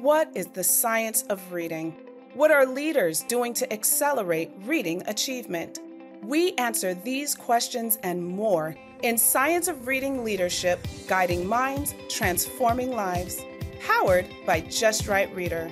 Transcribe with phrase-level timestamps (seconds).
[0.00, 1.92] What is the science of reading?
[2.34, 5.80] What are leaders doing to accelerate reading achievement?
[6.22, 13.40] We answer these questions and more in Science of Reading Leadership Guiding Minds, Transforming Lives.
[13.80, 15.68] Powered by Just Right Reader.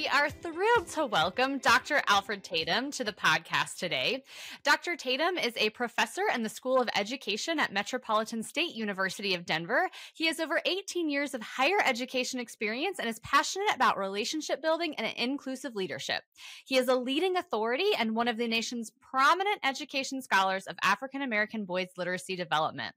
[0.00, 2.00] We are thrilled to welcome Dr.
[2.08, 4.24] Alfred Tatum to the podcast today.
[4.64, 4.96] Dr.
[4.96, 9.90] Tatum is a professor in the School of Education at Metropolitan State University of Denver.
[10.14, 14.94] He has over 18 years of higher education experience and is passionate about relationship building
[14.94, 16.22] and inclusive leadership.
[16.64, 21.20] He is a leading authority and one of the nation's prominent education scholars of African
[21.20, 22.94] American boys' literacy development.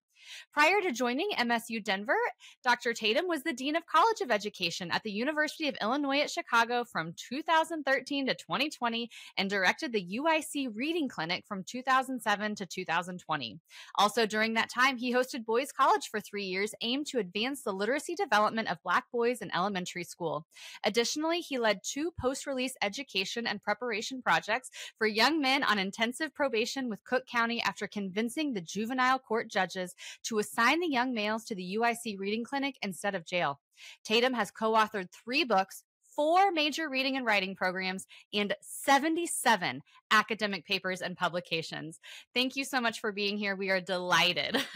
[0.54, 2.18] Prior to joining MSU Denver,
[2.64, 2.94] Dr.
[2.94, 6.84] Tatum was the Dean of College of Education at the University of Illinois at Chicago
[6.84, 13.60] from 2013 to 2020 and directed the UIC Reading Clinic from 2007 to 2020.
[13.96, 17.74] Also, during that time, he hosted Boys College for three years, aimed to advance the
[17.74, 20.46] literacy development of Black boys in elementary school.
[20.84, 26.34] Additionally, he led two post release education and preparation projects for young men on intensive
[26.34, 31.44] probation with Cook County after convincing the juvenile court judges to assign the young males
[31.46, 33.60] to the UIC Reading Clinic instead of jail.
[34.04, 35.84] Tatum has co authored three books,
[36.16, 42.00] four major reading and writing programs, and 77 academic papers and publications.
[42.34, 43.56] Thank you so much for being here.
[43.56, 44.58] We are delighted.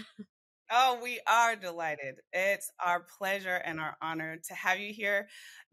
[0.69, 2.15] Oh, we are delighted.
[2.33, 5.29] It's our pleasure and our honor to have you here,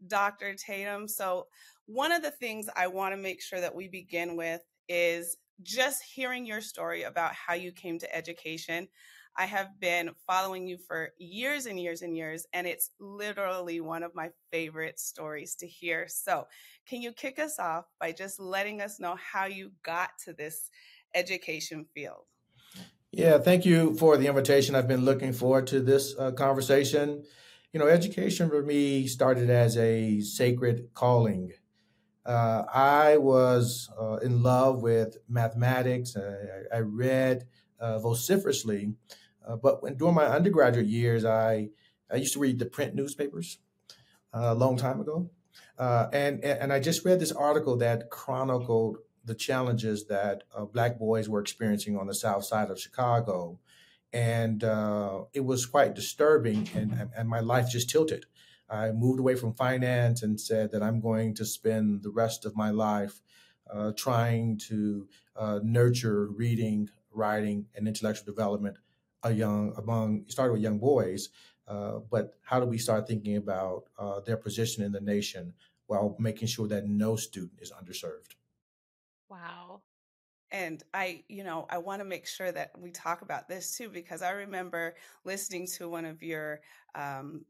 [0.07, 0.55] Dr.
[0.55, 1.09] Tatum.
[1.09, 1.47] So,
[1.85, 6.01] one of the things I want to make sure that we begin with is just
[6.01, 8.87] hearing your story about how you came to education.
[9.37, 14.03] I have been following you for years and years and years, and it's literally one
[14.03, 16.07] of my favorite stories to hear.
[16.07, 16.47] So,
[16.85, 20.69] can you kick us off by just letting us know how you got to this
[21.13, 22.25] education field?
[23.11, 24.75] Yeah, thank you for the invitation.
[24.75, 27.23] I've been looking forward to this uh, conversation.
[27.71, 31.53] You know, education for me started as a sacred calling.
[32.25, 36.17] Uh, I was uh, in love with mathematics.
[36.17, 37.47] I, I read
[37.79, 38.95] uh, vociferously
[39.47, 41.69] uh, but when, during my undergraduate years, I
[42.11, 43.59] I used to read the print newspapers
[44.33, 45.29] uh, a long time ago,
[45.77, 50.99] uh, and and I just read this article that chronicled the challenges that uh, Black
[50.99, 53.59] boys were experiencing on the South Side of Chicago,
[54.13, 58.25] and uh, it was quite disturbing, and and my life just tilted.
[58.67, 62.55] I moved away from finance and said that I'm going to spend the rest of
[62.55, 63.21] my life
[63.71, 65.07] uh, trying to
[65.61, 68.77] nurture reading, writing, and intellectual development
[69.25, 71.29] a young among started with young boys,
[71.67, 75.53] uh, but how do we start thinking about uh, their position in the nation
[75.87, 78.37] while making sure that no student is underserved?
[79.29, 79.81] Wow.
[80.51, 83.89] And I, you know, I want to make sure that we talk about this too,
[83.89, 86.61] because I remember listening to one of your
[86.93, 87.43] um,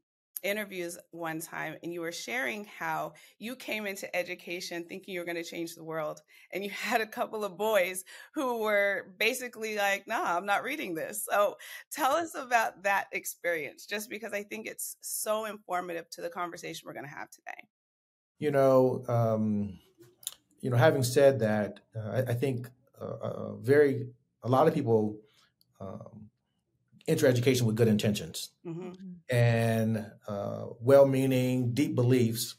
[0.45, 5.25] interviews one time and you were sharing how you came into education thinking you were
[5.25, 6.21] going to change the world
[6.53, 10.93] and you had a couple of boys who were basically like nah i'm not reading
[10.93, 11.25] this.
[11.29, 11.55] So
[11.91, 16.83] tell us about that experience just because i think it's so informative to the conversation
[16.85, 17.67] we're going to have today.
[18.39, 19.79] You know um,
[20.61, 22.69] you know having said that uh, I, I, think
[23.01, 24.07] uh, uh, very
[24.43, 25.17] a lot of people
[25.79, 26.29] um,
[27.07, 28.91] enter education with good intentions mm-hmm.
[29.29, 32.55] and uh, well-meaning, deep beliefs,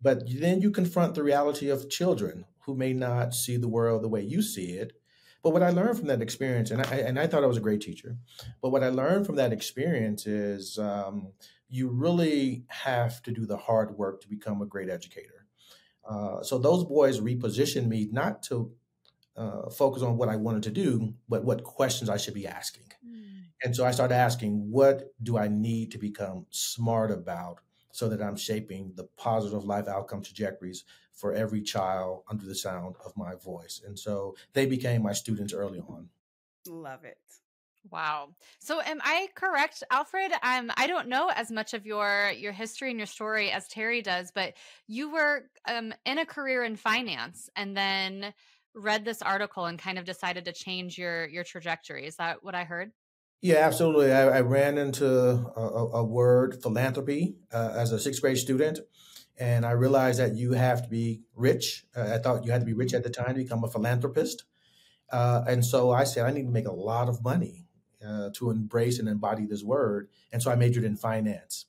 [0.00, 4.08] but then you confront the reality of children who may not see the world the
[4.08, 4.92] way you see it.
[5.42, 7.62] But what I learned from that experience, and I, and I thought I was a
[7.62, 8.16] great teacher,
[8.60, 11.32] but what I learned from that experience is um,
[11.68, 15.46] you really have to do the hard work to become a great educator.
[16.08, 18.72] Uh, so those boys repositioned me not to
[19.36, 22.84] uh, focus on what I wanted to do, but what questions I should be asking.
[23.62, 27.60] And so I started asking, what do I need to become smart about
[27.92, 32.96] so that I'm shaping the positive life outcome trajectories for every child under the sound
[33.04, 33.82] of my voice?
[33.86, 36.08] And so they became my students early on.
[36.66, 37.18] Love it.
[37.90, 38.30] Wow.
[38.58, 40.32] So am I correct, Alfred?
[40.42, 44.02] Um, I don't know as much of your your history and your story as Terri
[44.02, 44.54] does, but
[44.86, 48.34] you were um, in a career in finance and then
[48.74, 52.06] read this article and kind of decided to change your your trajectory.
[52.06, 52.92] Is that what I heard?
[53.40, 54.12] Yeah, absolutely.
[54.12, 58.80] I, I ran into a, a word philanthropy uh, as a sixth grade student,
[59.38, 61.84] and I realized that you have to be rich.
[61.96, 64.44] Uh, I thought you had to be rich at the time to become a philanthropist.
[65.10, 67.66] Uh, and so I said, I need to make a lot of money
[68.06, 70.08] uh, to embrace and embody this word.
[70.32, 71.64] And so I majored in finance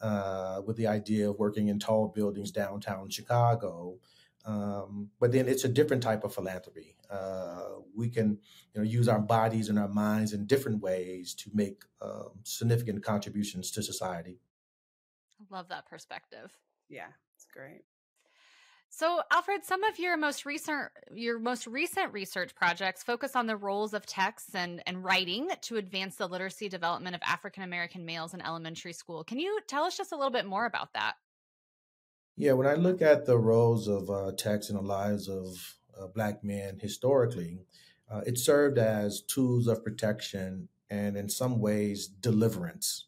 [0.00, 3.98] uh, with the idea of working in tall buildings downtown Chicago
[4.44, 6.96] Um, but then it's a different type of philanthropy.
[7.10, 8.38] Uh, we can,
[8.74, 13.04] you know, use our bodies and our minds in different ways to make uh, significant
[13.04, 14.40] contributions to society.
[15.40, 16.50] I love that perspective.
[16.88, 17.82] Yeah, it's great.
[18.94, 23.56] So, Alfred, some of your most recent your most recent research projects focus on the
[23.56, 28.34] roles of texts and, and writing to advance the literacy development of African American males
[28.34, 29.24] in elementary school.
[29.24, 31.14] Can you tell us just a little bit more about that?
[32.36, 36.06] Yeah, when I look at the roles of uh, text in the lives of uh,
[36.06, 37.60] Black men historically,
[38.10, 43.06] uh, it served as tools of protection and, in some ways, deliverance.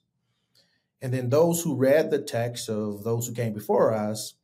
[1.01, 4.35] And then those who read the text of those who came before us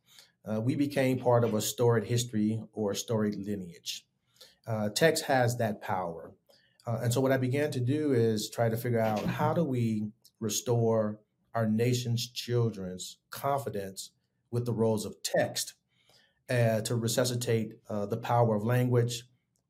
[0.45, 4.05] uh, we became part of a storied history or a storied lineage.
[4.65, 6.31] Uh, text has that power.
[6.85, 9.63] Uh, and so what I began to do is try to figure out how do
[9.63, 10.07] we
[10.39, 11.19] restore
[11.53, 14.11] our nation's children's confidence
[14.51, 15.73] with the roles of text
[16.49, 19.23] uh, to resuscitate uh, the power of language,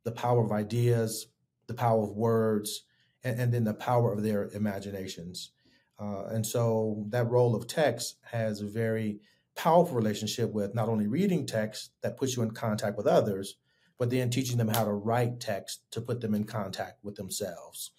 [0.04, 1.28] the power of ideas,
[1.68, 2.86] the power of words,
[3.24, 5.52] and, and then the power of their imaginations.
[6.00, 9.20] Uh, and so that role of text has a very
[9.56, 13.58] powerful relationship with not only reading text that puts you in contact with others,
[14.00, 17.92] but then teaching them how to write text to put them in contact with themselves.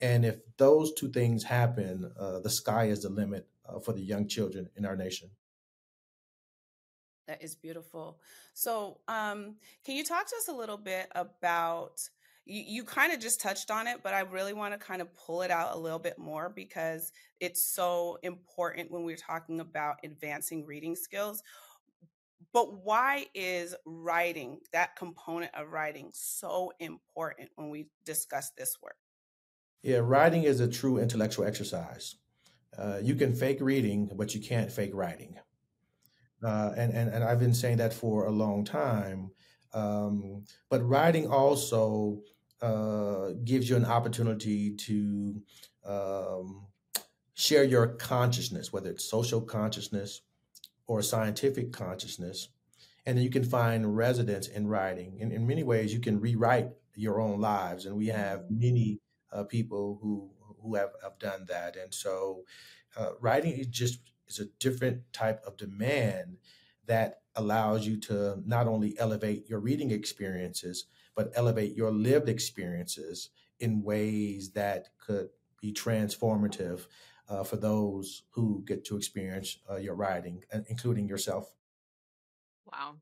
[0.00, 4.02] And if those two things happen, uh, the sky is the limit uh, for the
[4.02, 5.30] young children in our nation.
[7.26, 8.20] That is beautiful.
[8.52, 12.00] So, um, can you talk to us a little bit about
[12.46, 15.14] you, you kind of just touched on it, but I really want to kind of
[15.14, 19.96] pull it out a little bit more because it's so important when we're talking about
[20.04, 21.42] advancing reading skills.
[22.52, 28.96] But why is writing, that component of writing, so important when we discuss this work?
[29.82, 32.16] Yeah, writing is a true intellectual exercise.
[32.76, 35.38] Uh, you can fake reading, but you can't fake writing.
[36.44, 39.30] Uh, and, and, and I've been saying that for a long time.
[39.72, 42.20] Um, but writing also
[42.60, 45.42] uh, gives you an opportunity to
[45.86, 46.66] um,
[47.34, 50.22] share your consciousness, whether it's social consciousness
[50.86, 52.48] or scientific consciousness.
[53.06, 55.18] And then you can find resonance in writing.
[55.18, 57.86] In, in many ways, you can rewrite your own lives.
[57.86, 59.00] And we have many
[59.32, 60.30] uh, people who,
[60.62, 61.76] who have, have done that.
[61.76, 62.44] And so
[62.96, 63.98] uh, writing is just
[64.28, 66.38] is a different type of demand
[66.86, 73.30] that allows you to not only elevate your reading experiences, but elevate your lived experiences
[73.60, 75.28] in ways that could
[75.60, 76.86] be transformative
[77.28, 81.54] uh, for those who get to experience uh, your writing, including yourself.
[82.70, 82.96] Wow.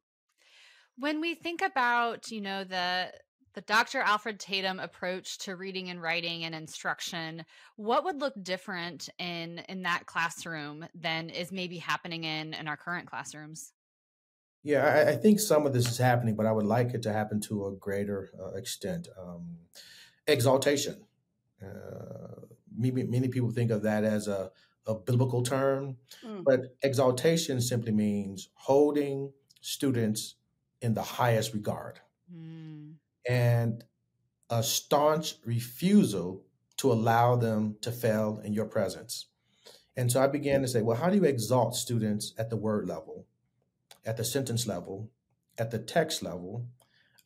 [0.97, 3.13] When we think about, you know, the
[3.55, 4.01] the Dr.
[4.01, 7.45] Alfred Tatum approach to reading and writing and instruction,
[7.77, 12.77] what would look different in in that classroom than is maybe happening in in our
[12.77, 13.73] current classrooms?
[14.65, 17.13] Yeah, I, I, think some of this is happening, but I would like it to
[17.13, 19.09] happen to a greater uh, extent.
[19.21, 19.57] Um,
[20.29, 21.05] exaltation.
[21.61, 22.47] Uh,
[22.77, 24.51] maybe many people think of that as a,
[24.87, 26.45] a biblical term, mm.
[26.45, 30.37] but exaltation simply means holding students
[30.81, 32.01] in the highest regard
[32.33, 32.93] mm.
[33.29, 33.85] And
[34.51, 36.45] a staunch refusal
[36.79, 39.27] to allow them to fail in your presence.
[39.97, 42.89] And so I began to say, well, how do you exalt students at the word
[42.89, 43.27] level?
[44.05, 45.11] at the sentence level,
[45.59, 46.67] at the text level,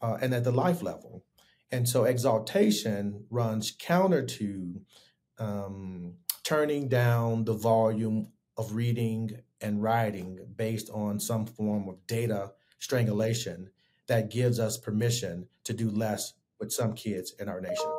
[0.00, 1.24] uh, and at the life level.
[1.70, 4.80] And so exaltation runs counter to
[5.38, 12.52] um, turning down the volume of reading and writing based on some form of data
[12.78, 13.70] strangulation
[14.06, 17.92] that gives us permission to do less with some kids in our nation.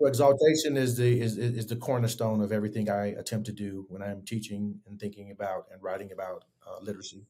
[0.00, 4.00] So exaltation is the is, is the cornerstone of everything I attempt to do when
[4.00, 7.26] I'm teaching and thinking about and writing about uh, literacy.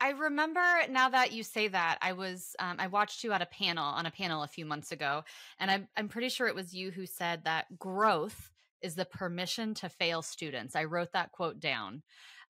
[0.00, 0.60] I remember
[0.90, 4.04] now that you say that I was um, I watched you at a panel on
[4.04, 5.24] a panel a few months ago,
[5.58, 8.50] and I'm I'm pretty sure it was you who said that growth
[8.82, 10.76] is the permission to fail students.
[10.76, 12.02] I wrote that quote down.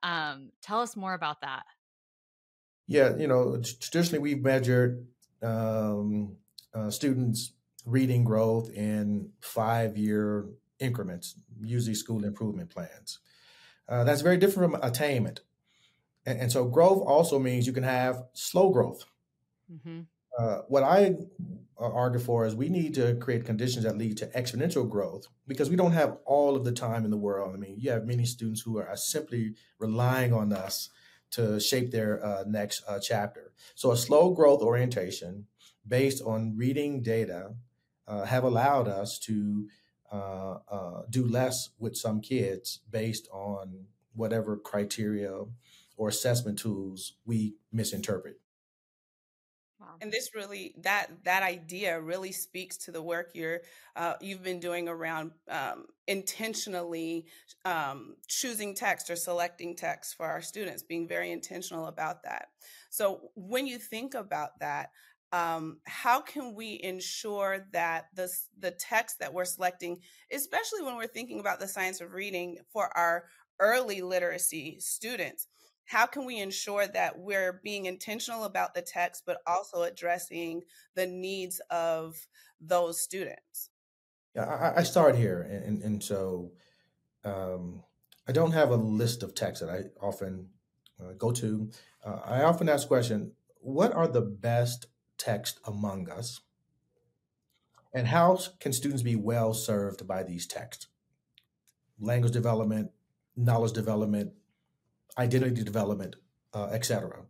[0.02, 1.62] Um, tell us more about that.
[2.86, 5.06] Yeah, you know, traditionally we've measured
[5.42, 6.36] um,
[6.74, 7.52] uh, students'
[7.86, 10.46] reading growth in five-year
[10.78, 13.20] increments, usually school improvement plans.
[13.88, 15.40] Uh, that's very different from attainment.
[16.26, 19.04] And, and so growth also means you can have slow growth.
[19.72, 20.00] Mm-hmm.
[20.38, 21.16] Uh, what I
[21.80, 25.70] uh, argue for is we need to create conditions that lead to exponential growth because
[25.70, 27.54] we don't have all of the time in the world.
[27.54, 30.90] I mean, you have many students who are simply relying on us
[31.34, 33.52] to shape their uh, next uh, chapter.
[33.74, 35.46] So, a slow growth orientation
[35.86, 37.54] based on reading data
[38.06, 39.68] uh, have allowed us to
[40.12, 45.42] uh, do less with some kids based on whatever criteria
[45.96, 48.40] or assessment tools we misinterpret.
[50.00, 53.60] And this really that that idea really speaks to the work you're
[53.96, 57.26] uh, you've been doing around um, intentionally
[57.64, 62.48] um, choosing text or selecting text for our students, being very intentional about that.
[62.90, 64.90] So when you think about that,
[65.32, 70.00] um, how can we ensure that the the text that we're selecting,
[70.32, 73.24] especially when we're thinking about the science of reading for our
[73.60, 75.48] early literacy students,
[75.86, 80.62] how can we ensure that we're being intentional about the text, but also addressing
[80.94, 82.26] the needs of
[82.60, 83.70] those students?
[84.34, 86.52] Yeah, I, I start here, and, and so
[87.24, 87.82] um,
[88.26, 90.48] I don't have a list of texts that I often
[91.00, 91.70] uh, go to.
[92.04, 94.86] Uh, I often ask the question, what are the best
[95.18, 96.40] texts among us?
[97.92, 100.88] And how can students be well served by these texts?
[102.00, 102.90] Language development,
[103.36, 104.32] knowledge development,
[105.18, 106.16] identity development,
[106.52, 107.24] uh, etc.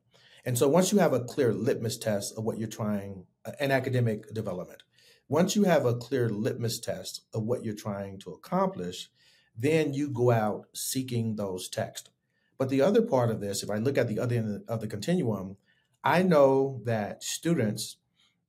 [0.44, 4.32] And so once you have a clear litmus test of what you're trying, uh, academic
[4.34, 4.82] development,
[5.28, 9.08] once you have a clear litmus test of what you're trying to accomplish,
[9.56, 12.10] then you go out seeking those texts.
[12.58, 14.86] But the other part of this, if I look at the other end of the
[14.86, 15.56] continuum,
[16.02, 17.96] I know that students,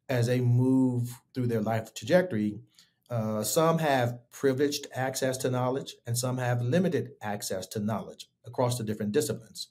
[0.09, 2.59] as they move through their life trajectory,
[3.09, 8.77] uh, some have privileged access to knowledge and some have limited access to knowledge across
[8.77, 9.67] the different disciplines.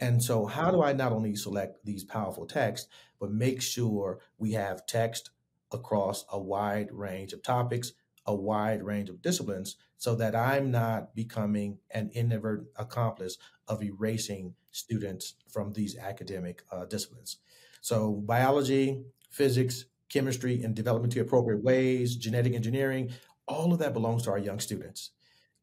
[0.00, 2.88] And so, how do I not only select these powerful texts,
[3.20, 5.30] but make sure we have text
[5.70, 7.92] across a wide range of topics,
[8.26, 13.38] a wide range of disciplines, so that I'm not becoming an inadvertent accomplice
[13.68, 17.36] of erasing students from these academic uh, disciplines.
[17.80, 23.10] So, biology, physics, chemistry, and development to appropriate ways, genetic engineering,
[23.46, 25.10] all of that belongs to our young students.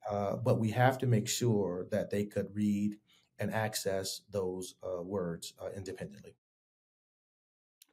[0.10, 2.98] Uh, but we have to make sure that they could read
[3.39, 6.36] and access those uh, words uh, independently.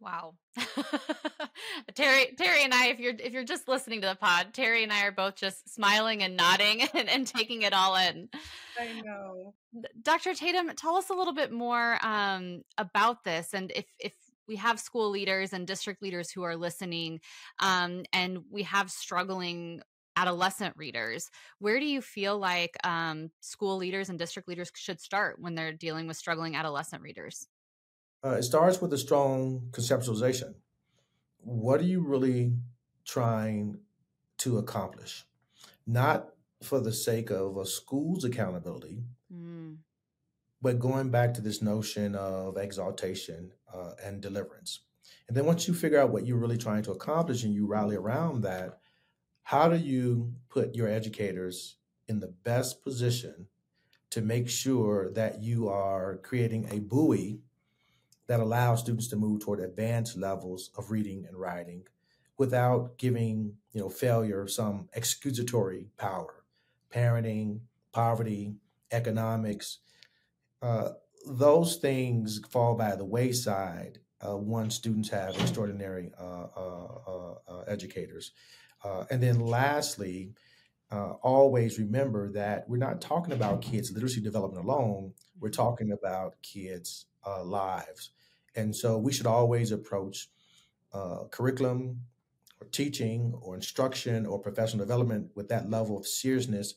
[0.00, 0.34] Wow.
[1.94, 4.92] Terri Terri and I if you're if you're just listening to the pod, Terri and
[4.92, 8.28] I are both just smiling and nodding and, and taking it all in.
[8.78, 9.54] I know.
[10.02, 10.34] Dr.
[10.34, 14.12] Tatum, tell us a little bit more um, about this and if if
[14.48, 17.20] we have school leaders and district leaders who are listening
[17.60, 19.82] um, and we have struggling
[20.16, 21.30] adolescent readers.
[21.60, 25.72] Where do you feel like um, school leaders and district leaders should start when they're
[25.72, 27.46] dealing with struggling adolescent readers?
[28.24, 30.54] Uh, it starts with a strong conceptualization.
[31.38, 32.54] What are you really
[33.04, 33.78] trying
[34.38, 35.24] to accomplish?
[35.86, 36.30] Not
[36.64, 39.76] for the sake of a school's accountability mm.
[40.60, 44.80] But going back to this notion of exaltation uh, and deliverance.
[45.28, 47.96] And then once you figure out what you're really trying to accomplish and you rally
[47.96, 48.80] around that
[49.48, 53.46] how do you put your educators in the best position
[54.10, 57.40] to make sure that you are creating a buoy
[58.26, 61.82] that allows students to move toward advanced levels of reading and writing
[62.36, 66.44] without giving you know failure some excusatory power?
[66.94, 67.60] Parenting
[67.90, 68.52] poverty
[68.92, 69.78] economics
[70.62, 70.90] uh,
[71.26, 77.34] those things fall by the wayside uh, once students have extraordinary uh, uh,
[77.66, 78.32] educators
[79.10, 80.32] and then lastly,
[80.90, 85.12] always remember that we're not talking about kids' literacy development alone.
[85.38, 87.06] We're talking about kids'
[87.44, 88.10] lives.
[88.54, 90.28] And so we should always approach
[91.30, 92.02] curriculum
[92.60, 96.74] or teaching or instruction or professional development with that level of seriousness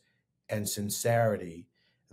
[0.50, 1.66] and sincerity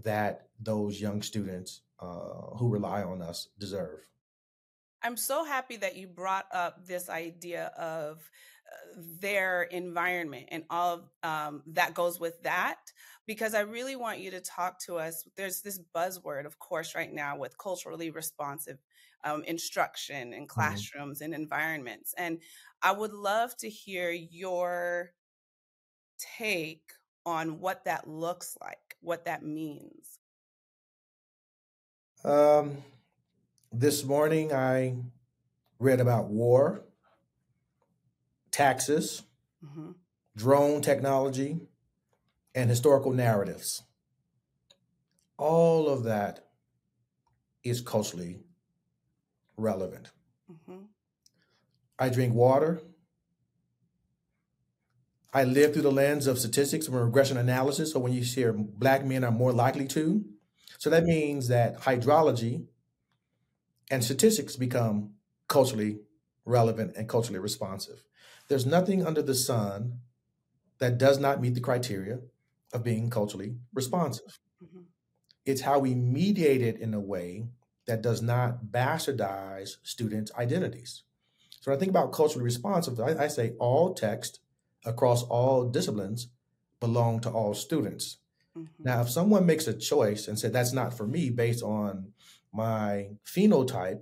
[0.02, 4.00] that those young students uh, who rely on us deserve.
[5.02, 8.28] I'm so happy that you brought up this idea of
[9.20, 12.78] their environment and all um, that goes with that
[13.26, 17.12] because i really want you to talk to us there's this buzzword of course right
[17.12, 18.78] now with culturally responsive
[19.24, 20.46] um, instruction in mm-hmm.
[20.46, 21.32] classrooms mm-hmm.
[21.32, 22.40] and environments and
[22.82, 25.12] i would love to hear your
[26.38, 26.92] take
[27.28, 30.18] on what that looks like what that means
[32.24, 32.78] um,
[33.72, 34.94] this morning i
[35.78, 36.82] read about war
[38.58, 39.22] taxes,
[39.64, 39.92] mm-hmm.
[40.36, 41.60] drone technology,
[42.56, 43.84] and historical narratives.
[45.36, 46.48] All of that
[47.62, 48.40] is culturally
[49.56, 50.10] relevant.
[50.50, 50.82] Mm-hmm.
[52.00, 52.80] I drink water.
[55.32, 57.92] I live through the lens of statistics and regression analysis.
[57.92, 60.24] So when you hear black men are more likely to,
[60.78, 62.66] so that means that hydrology
[63.90, 65.14] and statistics become
[65.48, 66.00] culturally
[66.44, 68.04] relevant and culturally responsive.
[68.48, 70.00] There's nothing under the sun
[70.78, 72.20] that does not meet the criteria
[72.72, 74.38] of being culturally responsive.
[74.64, 74.82] Mm-hmm.
[75.44, 77.46] It's how we mediate it in a way
[77.86, 81.02] that does not bastardize students' identities.
[81.60, 84.40] So when I think about culturally responsive, I, I say all text
[84.84, 86.28] across all disciplines
[86.80, 88.18] belong to all students.
[88.56, 88.84] Mm-hmm.
[88.84, 92.12] Now, if someone makes a choice and said that's not for me based on
[92.52, 94.00] my phenotype,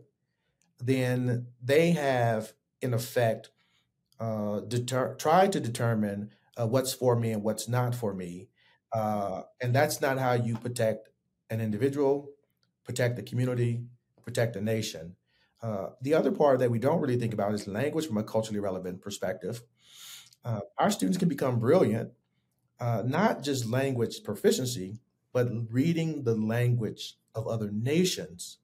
[0.78, 3.50] then they have, in effect,
[4.20, 8.48] uh, deter- tried to determine uh, what's for me and what's not for me.
[8.92, 11.08] Uh, and that's not how you protect
[11.50, 12.30] an individual,
[12.84, 13.82] protect the community,
[14.22, 15.16] protect the nation.
[15.62, 18.60] Uh, the other part that we don't really think about is language from a culturally
[18.60, 19.62] relevant perspective.
[20.46, 22.12] Uh, our students can become brilliant,
[22.78, 25.00] uh, not just language proficiency,
[25.32, 28.58] but reading the language of other nations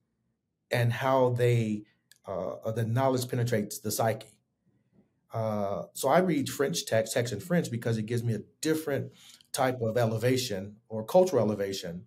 [0.71, 1.83] and how they
[2.25, 4.39] uh, the knowledge penetrates the psyche.
[5.35, 9.11] Uh, so I read French text, text in French, because it gives me a different
[9.51, 12.07] type of elevation or cultural elevation.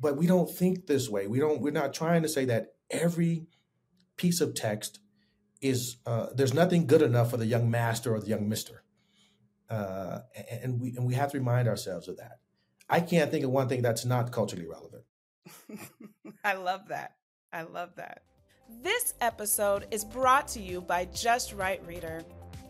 [0.00, 1.28] But we don't think this way.
[1.28, 1.60] We don't.
[1.60, 3.46] We're not trying to say that every
[4.16, 4.98] piece of text
[5.60, 8.82] is uh, there's nothing good enough for the young master or the young mister,
[9.70, 10.20] uh,
[10.62, 12.38] and we and we have to remind ourselves of that.
[12.88, 15.04] I can't think of one thing that's not culturally relevant.
[16.44, 17.14] I love that.
[17.52, 18.22] I love that.
[18.82, 22.22] This episode is brought to you by Just Right Reader.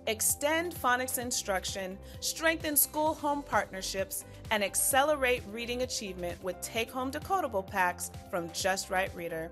[0.07, 7.67] Extend phonics instruction, strengthen school home partnerships, and accelerate reading achievement with take home decodable
[7.67, 9.51] packs from Just Right Reader.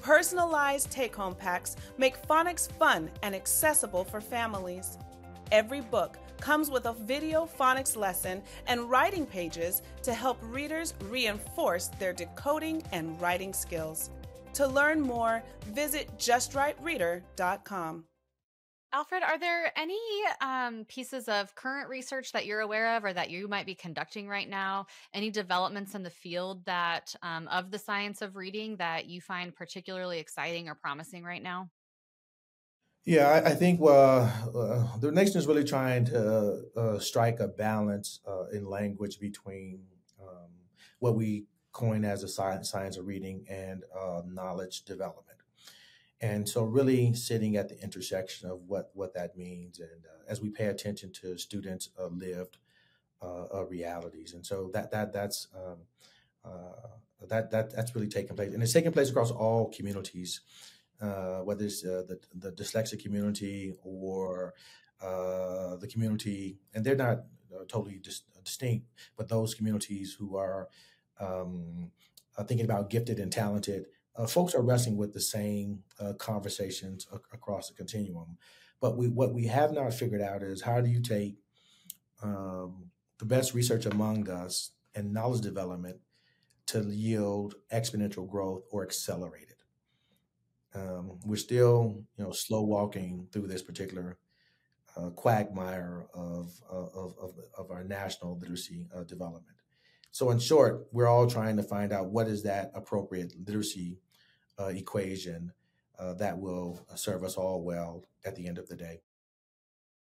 [0.00, 4.96] Personalized take home packs make phonics fun and accessible for families.
[5.52, 11.88] Every book comes with a video phonics lesson and writing pages to help readers reinforce
[11.98, 14.10] their decoding and writing skills.
[14.54, 18.04] To learn more, visit justrightreader.com.
[18.92, 20.00] Alfred, are there any
[20.40, 24.26] um, pieces of current research that you're aware of or that you might be conducting
[24.26, 24.86] right now?
[25.14, 29.54] Any developments in the field that um, of the science of reading that you find
[29.54, 31.70] particularly exciting or promising right now?
[33.04, 37.48] Yeah, I, I think uh, uh, the nation is really trying to uh, strike a
[37.48, 39.80] balance uh, in language between
[40.20, 40.50] um,
[40.98, 45.38] what we coin as a science, science of reading and uh, knowledge development.
[46.20, 50.42] And so, really sitting at the intersection of what what that means, and uh, as
[50.42, 52.58] we pay attention to students' uh, lived
[53.22, 55.78] uh, realities, and so that that that's um,
[56.44, 60.42] uh, that that that's really taking place, and it's taking place across all communities,
[61.00, 64.54] uh, whether it's the the dyslexic community or
[65.00, 67.24] the community, and they're not
[67.68, 68.86] totally dis- distinct,
[69.16, 70.68] but those communities who are
[71.20, 71.90] um,
[72.36, 73.86] uh, thinking about gifted and talented,
[74.16, 78.38] uh, folks are wrestling with the same uh, conversations ac- across the continuum.
[78.80, 81.36] But we, what we have not figured out is how do you take
[82.22, 85.98] um, the best research among us and knowledge development
[86.66, 89.59] to yield exponential growth or accelerate it.
[90.74, 94.18] Um, we're still, you know, slow walking through this particular
[94.96, 99.56] uh, quagmire of, of, of, of, our national literacy uh, development.
[100.12, 103.98] So, in short, we're all trying to find out what is that appropriate literacy
[104.58, 105.52] uh, equation
[105.98, 109.00] uh, that will serve us all well at the end of the day.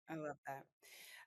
[0.08, 0.64] I love that.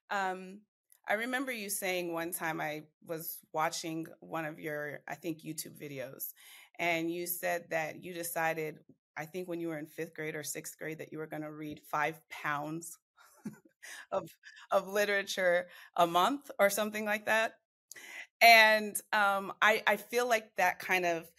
[0.09, 0.59] Um,
[1.07, 5.77] I remember you saying one time I was watching one of your, I think, YouTube
[5.77, 6.33] videos,
[6.79, 8.79] and you said that you decided,
[9.17, 11.43] I think when you were in fifth grade or sixth grade, that you were going
[11.43, 12.97] to read five pounds
[14.11, 14.29] of
[14.71, 17.53] of literature a month or something like that
[18.41, 21.29] and um, I, I feel like that kind of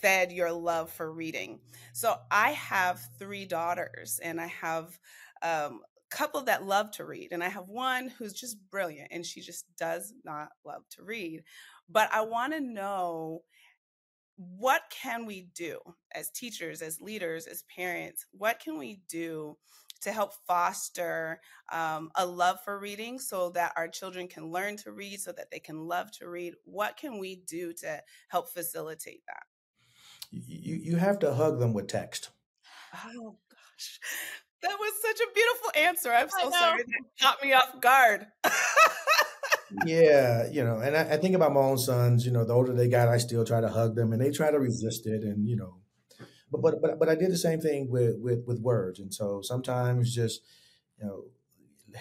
[0.00, 1.60] fed your love for reading.
[1.92, 4.98] So I have three daughters, and I have
[5.42, 5.80] um,
[6.12, 9.40] a couple that love to read, and I have one who's just brilliant, and she
[9.40, 11.42] just does not love to read.
[11.88, 13.42] But I want to know
[14.36, 15.78] what can we do
[16.12, 18.26] as teachers, as leaders, as parents?
[18.32, 19.56] What can we do
[20.02, 21.40] to help foster
[21.72, 25.50] um, a love for reading so that our children can learn to read, so that
[25.50, 26.54] they can love to read?
[26.64, 29.44] What can we do to help facilitate that?
[30.30, 32.30] You, you have to hug them with text.
[32.94, 34.00] Oh, gosh.
[34.62, 36.12] That was such a beautiful answer.
[36.12, 38.26] I'm so sorry that caught me off guard.
[39.86, 42.24] yeah, you know, and I, I, think about my own sons.
[42.26, 44.50] You know, the older they got, I still try to hug them, and they try
[44.50, 45.76] to resist it, and you know,
[46.50, 49.40] but but but but I did the same thing with with with words, and so
[49.42, 50.42] sometimes just
[50.98, 51.24] you know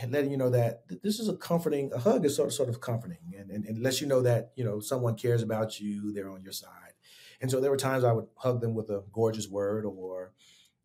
[0.09, 2.81] letting you know that this is a comforting a hug is sort of sort of
[2.81, 6.31] comforting and, and, and lets you know that you know someone cares about you they're
[6.31, 6.93] on your side
[7.41, 10.33] and so there were times i would hug them with a gorgeous word or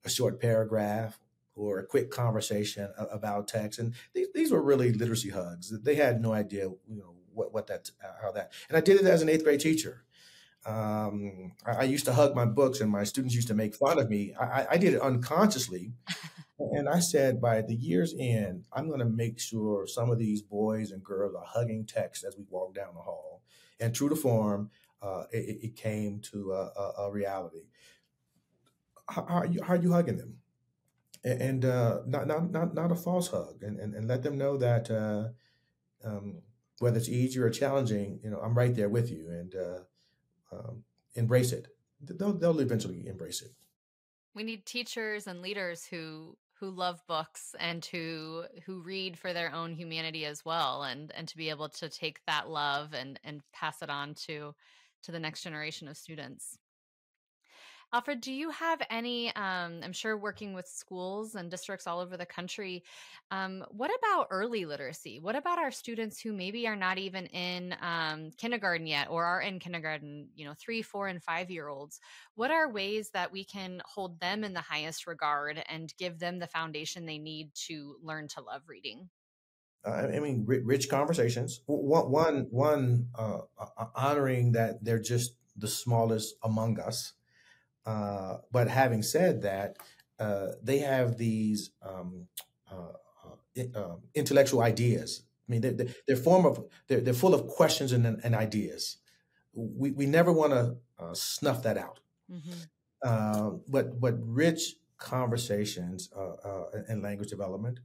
[0.04, 1.18] a short paragraph
[1.58, 6.20] or a quick conversation about text and these, these were really literacy hugs they had
[6.20, 7.90] no idea you know what, what that
[8.22, 10.04] how that and i did it as an eighth grade teacher
[10.66, 13.98] um, I, I, used to hug my books, and my students used to make fun
[13.98, 14.34] of me.
[14.38, 15.92] I, I did it unconsciously,
[16.58, 20.42] And I said, by the year's end, I'm going to make sure some of these
[20.42, 23.42] boys and girls are hugging text as we walk down the hall.
[23.78, 27.66] And true to form, uh, it, it, came to a, a, a reality.
[29.08, 30.38] How, how, are you, how, are you, hugging them?
[31.24, 34.56] And, uh, not, not, not, not a false hug, and, and, and let them know
[34.56, 35.28] that uh,
[36.04, 36.42] um,
[36.78, 39.78] whether it's easy or challenging, you know, I'm right there with you, and uh,
[40.52, 41.68] um, embrace it.
[42.00, 43.52] They'll, they'll eventually embrace it.
[44.34, 49.52] We need teachers and leaders who who love books and who who read for their
[49.52, 53.42] own humanity as well and and to be able to take that love and and
[53.52, 54.54] pass it on to
[55.02, 56.58] to the next generation of students
[57.90, 59.34] Alfred, do you have any?
[59.34, 62.84] Um, I'm sure working with schools and districts all over the country.
[63.30, 65.20] Um, what about early literacy?
[65.20, 69.40] What about our students who maybe are not even in um, kindergarten yet or are
[69.40, 71.98] in kindergarten, you know, three, four, and five year olds?
[72.34, 76.38] What are ways that we can hold them in the highest regard and give them
[76.38, 79.08] the foundation they need to learn to love reading?
[79.82, 81.62] Uh, I mean, rich conversations.
[81.64, 83.38] One, one, one uh,
[83.94, 87.14] honoring that they're just the smallest among us
[87.88, 89.78] uh, but having said that,
[90.20, 92.26] uh, they have these um,
[92.70, 92.92] uh,
[93.56, 95.22] uh um, intellectual ideas.
[95.48, 98.98] I mean, they're, they're form of they're, they're full of questions and, and ideas.
[99.54, 102.00] We, we never want to uh, snuff that out.
[102.30, 103.56] Mm-hmm.
[103.68, 106.10] but but rich conversations
[106.88, 107.80] and language development.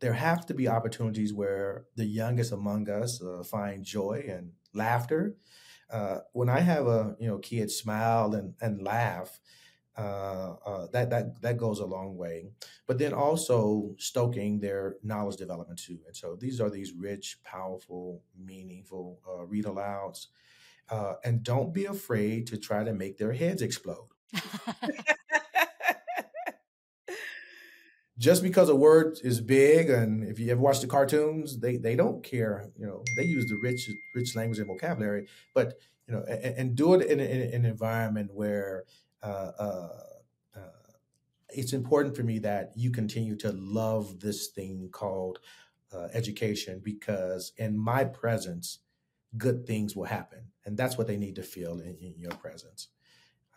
[0.00, 5.34] there have to be opportunities where the youngest among us find joy and laughter
[5.92, 9.40] uh, when I have a you know kid smile and and laugh,
[9.96, 12.46] uh, uh, that that that goes a long way.
[12.86, 15.98] But then also stoking their knowledge development too.
[16.06, 20.28] And so these are these rich, powerful, meaningful uh, read alouds.
[20.90, 24.08] Uh, and don't be afraid to try to make their heads explode.
[28.20, 31.96] just because a word is big, and if you ever watch the cartoons, they they
[31.96, 32.70] don't care.
[32.76, 36.76] You know, they use the rich rich language and vocabulary, but you know, and, and
[36.76, 38.84] do it in, in, an environment where
[39.22, 39.88] uh, uh,
[40.54, 40.60] uh,
[41.48, 45.38] it's important for me that you continue to love this thing called
[45.90, 48.80] uh, education because in my presence,
[49.38, 52.88] good things will happen, and that's what they need to feel in, in your presence.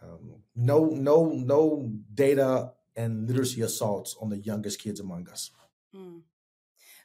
[0.02, 5.52] Um, no, no, no data and literacy assaults on the youngest kids among us.
[5.96, 6.22] Mm.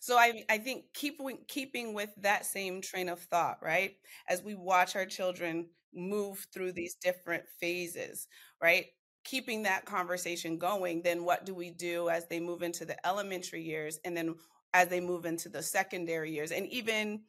[0.00, 3.96] So I I think keeping keeping with that same train of thought, right?
[4.28, 8.28] As we watch our children move through these different phases,
[8.62, 8.86] right?
[9.24, 13.62] Keeping that conversation going, then what do we do as they move into the elementary
[13.62, 14.34] years and then
[14.74, 17.22] as they move into the secondary years and even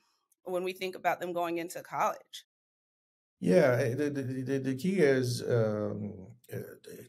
[0.44, 2.46] when we think about them going into college?
[3.40, 6.14] Yeah, eh, the, the, the key is um,
[6.54, 6.58] uh,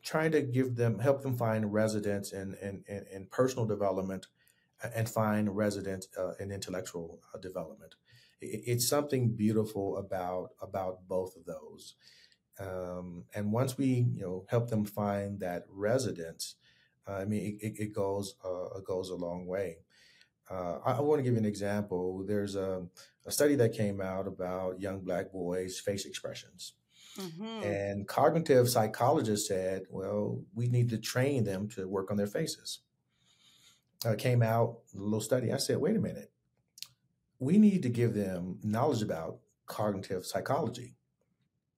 [0.04, 4.26] trying to give them, help them find residence and, and, and, and personal development
[4.94, 7.94] and find residence uh, in intellectual uh, development.
[8.40, 11.94] It's something beautiful about, about both of those.
[12.58, 16.56] Um, and once we, you know, help them find that residence,
[17.08, 19.78] uh, I mean, it, it goes, uh, it goes a long way.
[20.50, 22.24] Uh, I, I want to give you an example.
[22.26, 22.82] There's a,
[23.24, 26.74] a study that came out about young black boys' face expressions.
[27.18, 27.64] Mm-hmm.
[27.64, 32.80] And cognitive psychologists said, well, we need to train them to work on their faces.
[34.04, 35.52] Uh, came out, a little study.
[35.52, 36.30] I said, wait a minute.
[37.38, 40.96] We need to give them knowledge about cognitive psychology.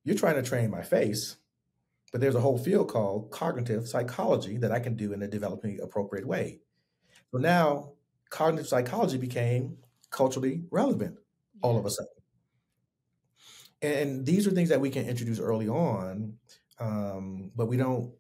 [0.05, 1.37] You're trying to train my face,
[2.11, 5.81] but there's a whole field called cognitive psychology that I can do in a developing
[5.81, 6.61] appropriate way.
[7.31, 7.93] So now
[8.33, 9.77] cognitive psychology became
[10.11, 11.19] culturally relevant
[11.61, 12.09] all of a sudden.
[13.83, 16.39] And these are things that we can introduce early on,
[16.81, 18.11] um, but we don't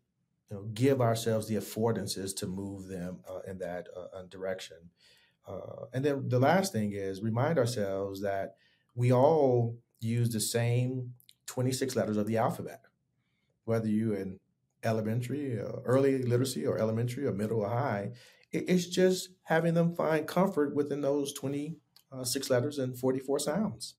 [0.51, 4.77] you know, give ourselves the affordances to move them uh, in that uh, uh, direction.
[5.48, 8.57] Uh, and then the last thing is remind ourselves that
[8.94, 11.14] we all use the same
[11.46, 12.83] 26 letters of the alphabet,
[13.64, 14.38] whether you're in
[14.85, 18.11] elementary, uh, early literacy, or elementary, or middle, or high.
[18.52, 23.94] It's just having them find comfort within those 26 uh, letters and 44 sounds.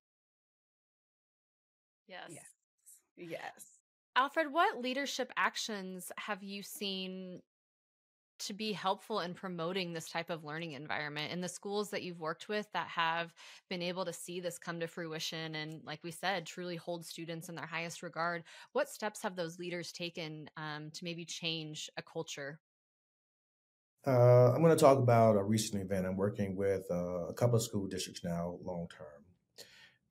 [2.07, 2.29] Yes.
[2.29, 2.45] Yes.
[3.17, 3.65] Yes.
[4.15, 7.41] Alfred, what leadership actions have you seen
[8.39, 12.19] to be helpful in promoting this type of learning environment in the schools that you've
[12.19, 13.33] worked with that have
[13.69, 17.47] been able to see this come to fruition and like we said truly hold students
[17.47, 22.01] in their highest regard what steps have those leaders taken um, to maybe change a
[22.01, 22.59] culture
[24.07, 27.55] uh, i'm going to talk about a recent event i'm working with uh, a couple
[27.55, 29.07] of school districts now long term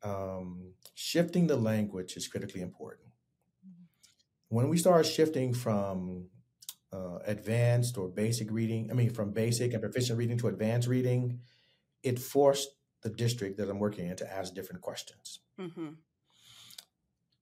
[0.05, 3.09] um, shifting the language is critically important
[4.53, 6.27] when we start shifting from
[6.93, 11.41] uh, advanced or basic reading, I mean, from basic and proficient reading to advanced reading,
[12.03, 12.69] it forced
[13.03, 15.41] the district that I'm working in to ask different questions.
[15.59, 15.89] Mm-hmm.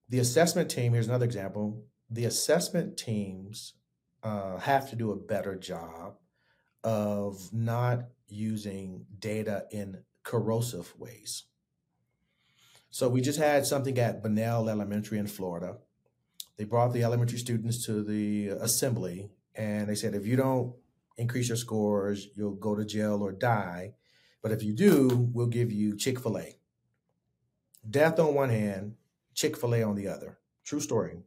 [0.07, 1.83] The assessment team, here's another example.
[2.09, 3.73] The assessment teams
[4.23, 6.15] uh, have to do a better job
[6.83, 11.43] of not using data in corrosive ways.
[12.89, 15.77] So we just had something at Bunnell Elementary in Florida.
[16.57, 20.73] They brought the elementary students to the assembly and they said, if you don't
[21.17, 23.93] increase your scores, you'll go to jail or die.
[24.41, 26.57] But if you do, we'll give you Chick fil A.
[27.89, 28.95] Death on one hand,
[29.33, 30.39] Chick fil A on the other.
[30.63, 31.17] True story,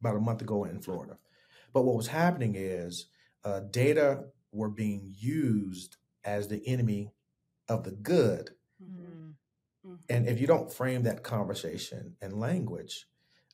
[0.00, 1.18] about a month ago in Florida.
[1.72, 3.06] But what was happening is
[3.44, 7.10] uh, data were being used as the enemy
[7.68, 8.50] of the good.
[8.82, 9.30] Mm-hmm.
[9.86, 9.94] mm-hmm.
[10.08, 13.06] And if you don't frame that conversation and language,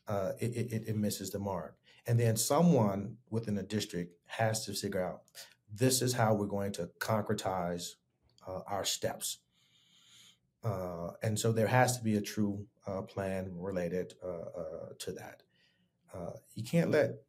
[0.06, 1.76] uh, it, it, it misses the mark.
[2.06, 5.22] And then someone within the district has to figure out
[5.72, 7.90] this is how we're going to concretize
[8.46, 9.38] uh, our steps.
[10.64, 15.12] Uh, and so there has to be a true uh, plan related uh, uh, to
[15.12, 15.42] that.
[16.12, 17.22] Uh, you can't let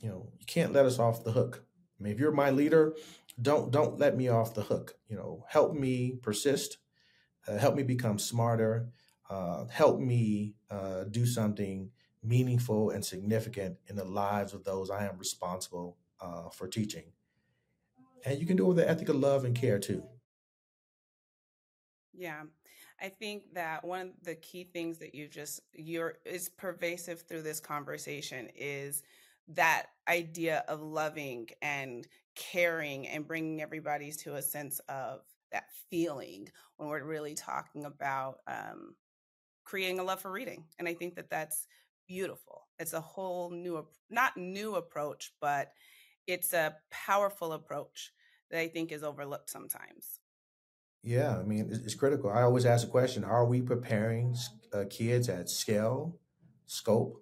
[0.00, 1.64] you know you can't let us off the hook.
[2.02, 2.96] I mean, if you're my leader,
[3.40, 4.96] don't don't let me off the hook.
[5.08, 6.78] You know, help me persist,
[7.46, 8.88] uh, help me become smarter,
[9.30, 11.90] uh, help me uh, do something
[12.24, 17.04] meaningful and significant in the lives of those I am responsible uh, for teaching.
[18.24, 20.02] And you can do it with the ethic of love and care too.
[22.12, 22.42] Yeah.
[23.00, 27.42] I think that one of the key things that you just you're is pervasive through
[27.42, 29.04] this conversation is
[29.48, 36.48] that idea of loving and caring and bringing everybody to a sense of that feeling
[36.76, 38.94] when we're really talking about um,
[39.64, 40.64] creating a love for reading.
[40.78, 41.66] And I think that that's
[42.08, 42.62] beautiful.
[42.78, 45.72] It's a whole new, not new approach, but
[46.26, 48.12] it's a powerful approach
[48.50, 50.20] that I think is overlooked sometimes.
[51.02, 52.30] Yeah, I mean, it's, critical.
[52.30, 54.36] I always ask the question Are we preparing
[54.72, 56.20] uh, kids at scale,
[56.66, 57.21] scope,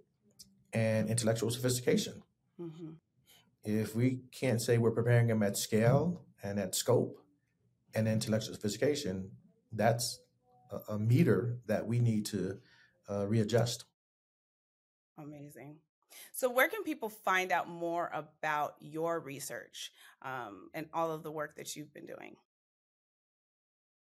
[0.73, 2.23] and intellectual sophistication?
[2.61, 2.91] Mm-hmm.
[3.65, 7.19] If we can't say we're preparing them at scale and at scope
[7.95, 9.31] and intellectual sophistication,
[9.73, 10.21] that's
[10.71, 12.59] a, a meter that we need to
[13.09, 13.85] uh, readjust.
[15.19, 15.77] Amazing.
[16.33, 21.31] So, where can people find out more about your research um, and all of the
[21.31, 22.37] work that you've been doing?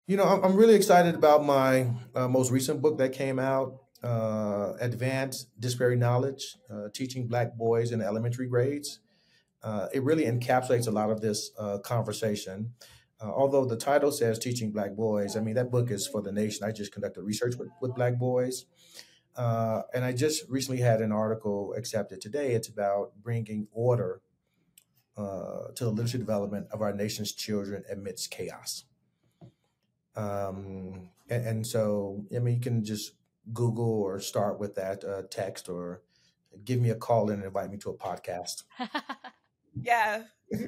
[0.06, 4.74] You know, I'm really excited about my uh, most recent book that came out, uh,
[4.80, 9.00] Advanced Disparate Knowledge uh, Teaching Black Boys in Elementary Grades.
[9.62, 12.72] Uh, it really encapsulates a lot of this uh, conversation.
[13.20, 16.32] Uh, although the title says Teaching Black Boys, I mean, that book is for the
[16.32, 16.64] nation.
[16.66, 18.64] I just conducted research with, with Black boys.
[19.36, 22.52] Uh, and I just recently had an article accepted today.
[22.52, 24.20] It's about bringing order
[25.16, 28.84] uh, to the literacy development of our nation's children amidst chaos.
[30.16, 33.12] Um, and, and, so, I mean, you can just
[33.52, 36.02] Google or start with that uh, text or
[36.64, 38.64] give me a call and invite me to a podcast.
[39.80, 40.24] yeah.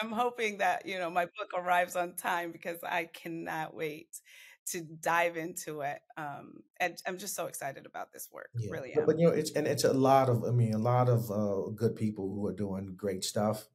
[0.00, 4.20] I'm hoping that, you know, my book arrives on time because I cannot wait
[4.64, 6.00] to dive into it.
[6.16, 8.50] Um, and I'm just so excited about this work.
[8.56, 8.70] Yeah.
[8.70, 11.08] Really, but, but, you know, it's and it's a lot of I mean, a lot
[11.08, 13.66] of uh, good people who are doing great stuff.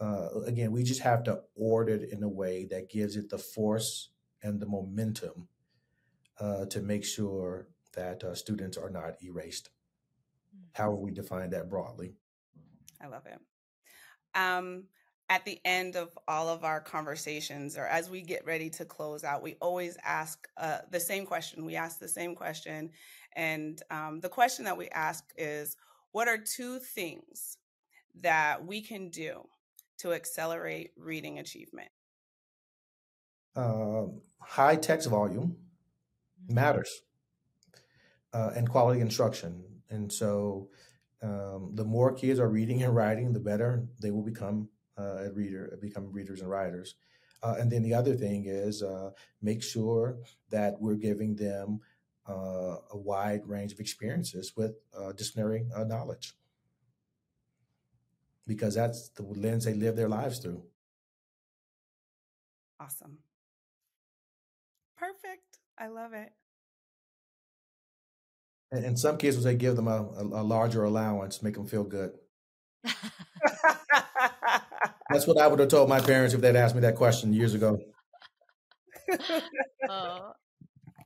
[0.00, 3.38] Uh, again, we just have to order it in a way that gives it the
[3.38, 4.08] force
[4.42, 5.46] and the momentum
[6.42, 9.70] uh, to make sure that uh, students are not erased.
[10.54, 10.82] Mm-hmm.
[10.82, 12.14] However, we define that broadly.
[13.00, 13.38] I love it.
[14.34, 14.84] Um,
[15.28, 19.24] at the end of all of our conversations or as we get ready to close
[19.24, 21.64] out, we always ask uh, the same question.
[21.64, 22.90] We ask the same question.
[23.36, 25.76] And um, the question that we ask is
[26.10, 27.56] What are two things
[28.20, 29.46] that we can do
[29.98, 31.88] to accelerate reading achievement?
[33.54, 34.06] Uh,
[34.40, 35.71] high text volume mm-hmm.
[36.48, 37.02] Matters
[38.32, 39.62] uh, and quality instruction.
[39.90, 40.68] And so
[41.22, 45.78] um, the more kids are reading and writing, the better they will become uh, reader,
[45.80, 46.94] become readers and writers.
[47.42, 50.18] Uh, and then the other thing is uh, make sure
[50.50, 51.80] that we're giving them
[52.28, 56.34] uh, a wide range of experiences with uh, disciplinary uh, knowledge
[58.46, 60.62] because that's the lens they live their lives through.
[62.78, 63.18] Awesome.
[64.96, 65.61] Perfect.
[65.82, 66.30] I love it.
[68.70, 71.66] And, and some cases, will say give them a, a, a larger allowance, make them
[71.66, 72.12] feel good.
[75.10, 77.54] That's what I would have told my parents if they'd asked me that question years
[77.54, 77.80] ago.
[79.90, 80.32] oh,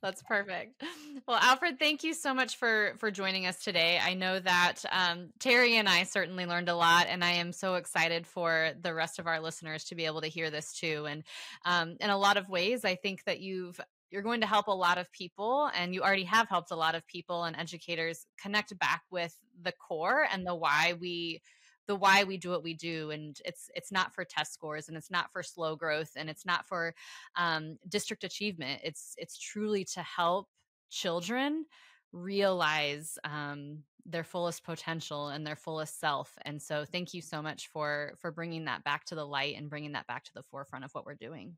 [0.03, 0.85] That's perfect.
[1.27, 3.99] Well, Alfred, thank you so much for for joining us today.
[4.01, 7.77] I know that um, Terri and I certainly learned a lot, and I am so
[7.77, 11.07] excited for the rest of our listeners to be able to hear this too.
[11.09, 11.25] And
[11.65, 14.73] um, in a lot of ways, I think that you've you're going to help a
[14.73, 18.77] lot of people and you already have helped a lot of people and educators connect
[18.79, 21.43] back with the core and the why we
[21.87, 24.97] the why we do what we do and it's it's not for test scores and
[24.97, 26.95] it's not for slow growth and it's not for
[27.37, 28.81] um, district achievement.
[28.85, 30.49] It's it's truly to help
[30.91, 31.65] children
[32.13, 37.69] realize um, their fullest potential and their fullest self and so thank you so much
[37.73, 40.85] for for bringing that back to the light and bringing that back to the forefront
[40.85, 41.57] of what we're doing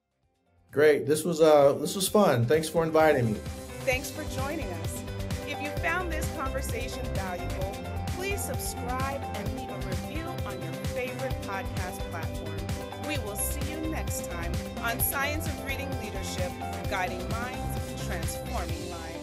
[0.71, 3.39] great this was uh this was fun thanks for inviting me
[3.81, 5.03] thanks for joining us
[5.47, 7.79] if you found this conversation valuable
[8.19, 12.57] please subscribe and leave a review on your favorite podcast platform.
[13.07, 14.53] We will see you next time
[14.83, 16.51] on Science of Reading Leadership,
[16.91, 19.18] Guiding Minds, Transforming Lives.